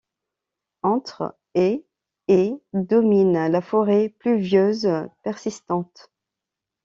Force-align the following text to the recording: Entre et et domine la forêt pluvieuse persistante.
Entre 0.81 1.35
et 1.53 1.85
et 2.27 2.53
domine 2.73 3.33
la 3.49 3.61
forêt 3.61 4.09
pluvieuse 4.09 4.89
persistante. 5.23 6.09